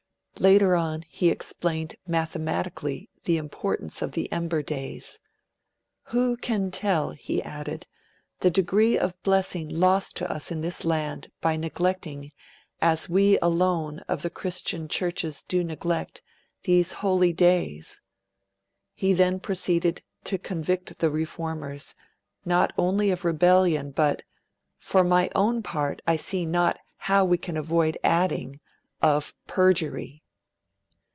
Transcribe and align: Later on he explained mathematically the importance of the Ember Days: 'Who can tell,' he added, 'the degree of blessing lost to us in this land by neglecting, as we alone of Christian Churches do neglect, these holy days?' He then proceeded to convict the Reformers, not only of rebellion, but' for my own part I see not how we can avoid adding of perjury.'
Later 0.39 0.75
on 0.75 1.03
he 1.03 1.29
explained 1.29 1.95
mathematically 2.07 3.11
the 3.25 3.37
importance 3.37 4.01
of 4.01 4.13
the 4.13 4.31
Ember 4.31 4.63
Days: 4.63 5.19
'Who 6.05 6.35
can 6.35 6.71
tell,' 6.71 7.11
he 7.11 7.43
added, 7.43 7.85
'the 8.39 8.49
degree 8.49 8.97
of 8.97 9.21
blessing 9.21 9.69
lost 9.69 10.17
to 10.17 10.31
us 10.31 10.49
in 10.49 10.61
this 10.61 10.83
land 10.83 11.27
by 11.41 11.57
neglecting, 11.57 12.31
as 12.81 13.07
we 13.07 13.37
alone 13.39 13.99
of 14.07 14.25
Christian 14.33 14.87
Churches 14.87 15.43
do 15.43 15.63
neglect, 15.63 16.23
these 16.63 16.91
holy 16.93 17.33
days?' 17.33 18.01
He 18.95 19.13
then 19.13 19.39
proceeded 19.39 20.01
to 20.23 20.39
convict 20.39 20.97
the 20.97 21.11
Reformers, 21.11 21.93
not 22.45 22.73
only 22.79 23.11
of 23.11 23.23
rebellion, 23.23 23.91
but' 23.91 24.23
for 24.79 25.03
my 25.03 25.29
own 25.35 25.61
part 25.61 26.01
I 26.07 26.15
see 26.15 26.47
not 26.47 26.79
how 26.97 27.25
we 27.25 27.37
can 27.37 27.57
avoid 27.57 27.99
adding 28.03 28.59
of 29.03 29.35
perjury.' 29.45 30.17